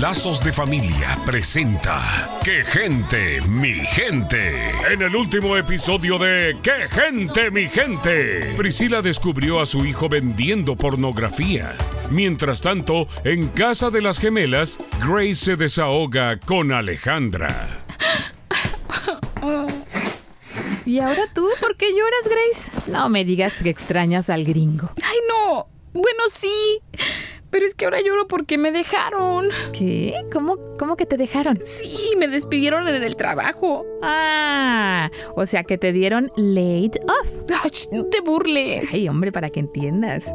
[0.00, 4.70] Lazos de Familia presenta ¡Qué gente, mi gente!
[4.92, 8.52] En el último episodio de ¡Qué gente, mi gente!
[8.56, 11.74] Priscila descubrió a su hijo vendiendo pornografía.
[12.10, 17.66] Mientras tanto, en casa de las gemelas, Grace se desahoga con Alejandra.
[20.84, 21.48] ¿Y ahora tú?
[21.60, 22.90] ¿Por qué lloras, Grace?
[22.90, 24.90] No me digas que extrañas al gringo.
[25.02, 25.66] Ay, no.
[25.94, 26.82] Bueno, sí.
[27.54, 29.46] Pero es que ahora lloro porque me dejaron.
[29.72, 30.12] ¿Qué?
[30.32, 31.60] ¿Cómo, cómo que te dejaron?
[31.62, 33.86] Sí, me despidieron en el trabajo.
[34.02, 37.52] Ah, o sea que te dieron laid off.
[37.62, 38.92] Ay, no te burles.
[38.92, 40.34] Ay, hombre, para que entiendas.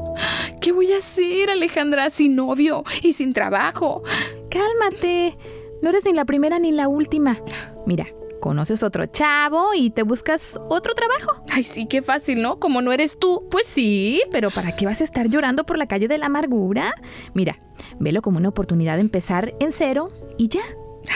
[0.62, 4.02] ¿Qué voy a hacer, Alejandra, sin novio y sin trabajo?
[4.50, 5.36] Cálmate.
[5.82, 7.44] No eres ni la primera ni la última.
[7.86, 8.08] Mira,
[8.40, 11.44] conoces otro chavo y te buscas otro trabajo.
[11.52, 12.60] Ay, sí, qué fácil, ¿no?
[12.60, 13.48] Como no eres tú.
[13.50, 16.94] Pues sí, pero ¿para qué vas a estar llorando por la calle de la amargura?
[17.34, 17.60] Mira,
[18.00, 20.62] velo como una oportunidad de empezar en cero y ya.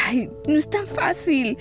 [0.07, 1.57] Ay, no es tan fácil.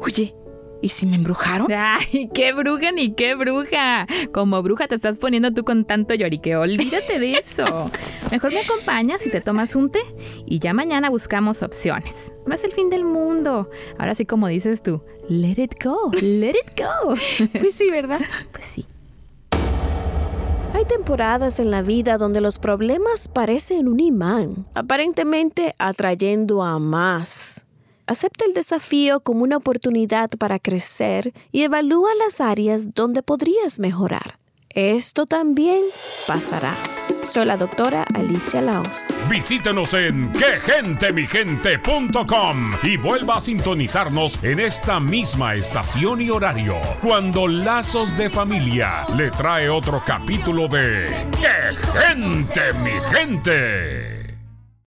[0.00, 0.34] Oye,
[0.80, 1.66] ¿y si me embrujaron?
[1.72, 4.06] Ay, qué bruja ni qué bruja.
[4.32, 6.62] Como bruja te estás poniendo tú con tanto lloriqueo.
[6.62, 7.90] Olvídate de eso.
[8.30, 10.00] Mejor me acompañas y te tomas un té
[10.46, 12.32] y ya mañana buscamos opciones.
[12.46, 13.70] No es el fin del mundo.
[13.98, 17.14] Ahora sí, como dices tú, let it go, let it go.
[17.52, 18.20] Pues sí, ¿verdad?
[18.52, 18.86] Pues sí.
[20.74, 27.66] Hay temporadas en la vida donde los problemas parecen un imán, aparentemente atrayendo a más.
[28.06, 34.38] Acepta el desafío como una oportunidad para crecer y evalúa las áreas donde podrías mejorar.
[34.74, 35.80] Esto también
[36.26, 36.74] pasará.
[37.22, 39.06] Soy la doctora Alicia Laos.
[39.30, 48.14] Visítenos en quegentemigente.com y vuelva a sintonizarnos en esta misma estación y horario cuando Lazos
[48.18, 51.08] de Familia le trae otro capítulo de
[51.40, 54.13] ¡Qué gente, mi gente!